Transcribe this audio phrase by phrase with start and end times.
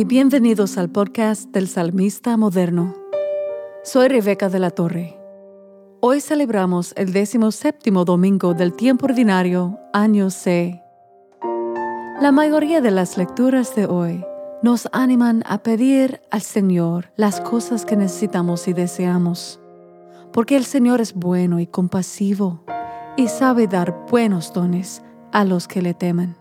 [0.00, 2.94] Y bienvenidos al podcast del Salmista Moderno.
[3.84, 5.18] Soy Rebeca de la Torre.
[6.00, 7.12] Hoy celebramos el
[7.52, 10.82] séptimo domingo del tiempo ordinario, año C.
[12.18, 14.24] La mayoría de las lecturas de hoy
[14.62, 19.60] nos animan a pedir al Señor las cosas que necesitamos y deseamos,
[20.32, 22.64] porque el Señor es bueno y compasivo
[23.18, 26.36] y sabe dar buenos dones a los que le temen.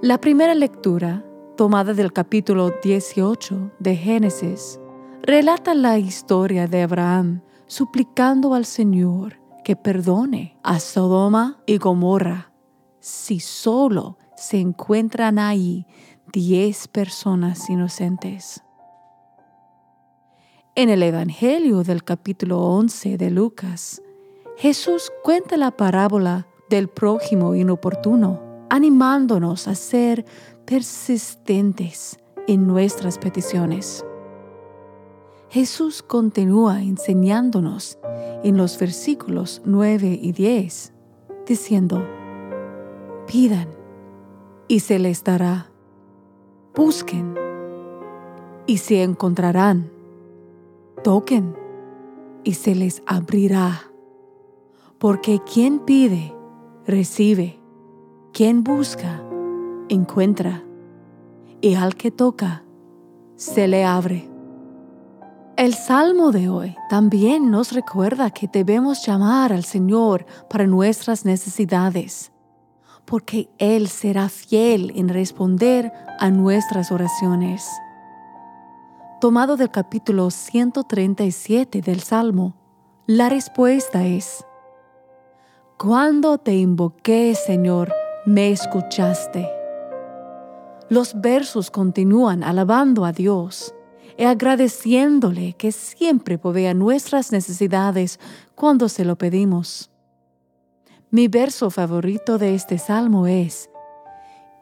[0.00, 1.24] La primera lectura,
[1.56, 4.78] tomada del capítulo 18 de Génesis,
[5.22, 12.52] relata la historia de Abraham suplicando al Señor que perdone a Sodoma y Gomorra
[13.00, 15.86] si solo se encuentran ahí
[16.30, 18.62] diez personas inocentes.
[20.74, 24.02] En el Evangelio del capítulo 11 de Lucas,
[24.58, 30.24] Jesús cuenta la parábola del prójimo inoportuno animándonos a ser
[30.66, 34.04] persistentes en nuestras peticiones.
[35.48, 37.98] Jesús continúa enseñándonos
[38.42, 40.92] en los versículos 9 y 10,
[41.46, 42.04] diciendo,
[43.26, 43.68] pidan
[44.68, 45.70] y se les dará,
[46.74, 47.34] busquen
[48.66, 49.90] y se encontrarán,
[51.04, 51.56] toquen
[52.42, 53.82] y se les abrirá,
[54.98, 56.34] porque quien pide,
[56.86, 57.60] recibe.
[58.32, 59.25] Quien busca,
[59.88, 60.62] encuentra,
[61.60, 62.64] y al que toca,
[63.36, 64.28] se le abre.
[65.56, 72.30] El salmo de hoy también nos recuerda que debemos llamar al Señor para nuestras necesidades,
[73.06, 77.66] porque Él será fiel en responder a nuestras oraciones.
[79.18, 82.54] Tomado del capítulo 137 del Salmo,
[83.06, 84.44] la respuesta es,
[85.78, 87.94] Cuando te invoqué, Señor,
[88.26, 89.55] me escuchaste.
[90.88, 93.74] Los versos continúan alabando a Dios
[94.16, 98.20] y agradeciéndole que siempre provea nuestras necesidades
[98.54, 99.90] cuando se lo pedimos.
[101.10, 103.68] Mi verso favorito de este salmo es,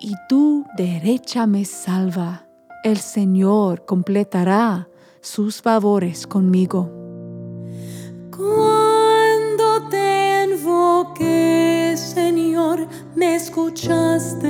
[0.00, 2.46] Y tu derecha me salva,
[2.84, 4.88] el Señor completará
[5.20, 6.90] sus favores conmigo.
[8.30, 14.44] Cuando te invoqué, Señor, me escuchaste.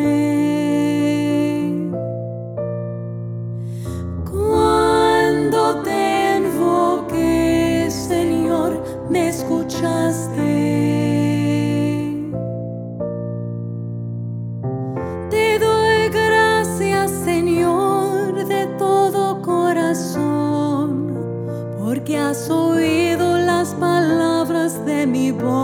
[25.06, 25.63] Mi boca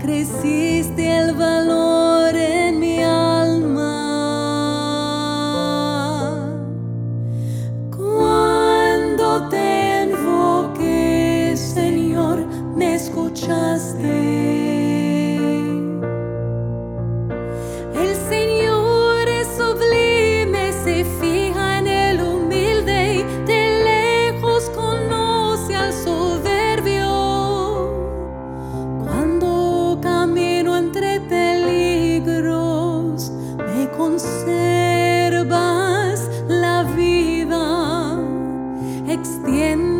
[0.00, 2.03] creciste el valor
[33.86, 35.44] extiende contra
[36.48, 38.16] la ira
[39.06, 39.93] de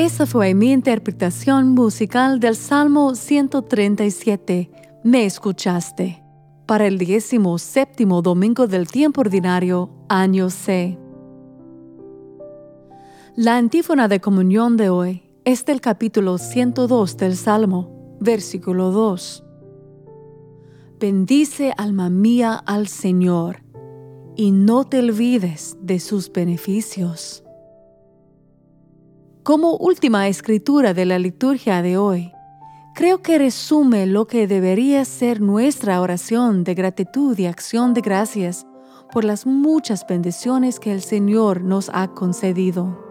[0.00, 4.70] Esa fue mi interpretación musical del Salmo 137,
[5.04, 6.22] Me escuchaste,
[6.64, 10.98] para el 17 domingo del tiempo ordinario, año C.
[13.36, 19.44] La antífona de comunión de hoy es del capítulo 102 del Salmo, versículo 2.
[20.98, 23.62] Bendice alma mía al Señor,
[24.34, 27.44] y no te olvides de sus beneficios.
[29.42, 32.30] Como última escritura de la liturgia de hoy,
[32.94, 38.66] creo que resume lo que debería ser nuestra oración de gratitud y acción de gracias
[39.10, 43.09] por las muchas bendiciones que el Señor nos ha concedido.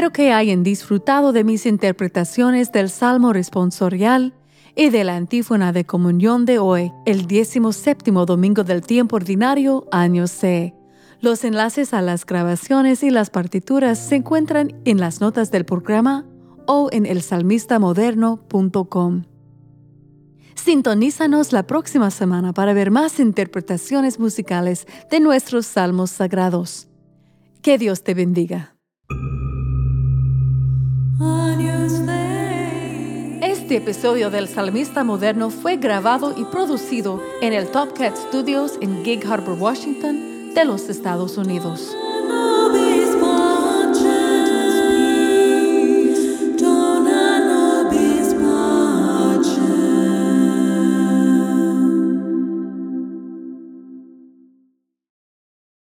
[0.00, 4.32] Espero que hayan disfrutado de mis interpretaciones del Salmo responsorial
[4.74, 10.26] y de la antífona de comunión de hoy, el 17 domingo del tiempo ordinario, año
[10.26, 10.74] C.
[11.20, 16.24] Los enlaces a las grabaciones y las partituras se encuentran en las notas del programa
[16.66, 19.24] o en elsalmistamoderno.com.
[20.54, 26.88] Sintonízanos la próxima semana para ver más interpretaciones musicales de nuestros salmos sagrados.
[27.60, 28.79] Que Dios te bendiga.
[33.42, 39.04] Este episodio del Salmista Moderno fue grabado y producido en el Top Cat Studios en
[39.04, 41.96] Gig Harbor, Washington, de los Estados Unidos.